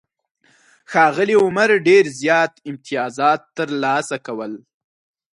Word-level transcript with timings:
ښاغلي 0.91 1.35
عمر 1.43 1.69
ډېر 1.87 2.03
زیات 2.21 2.53
امتیازات 2.69 3.41
ترلاسه 3.57 4.17
کول. 4.25 4.51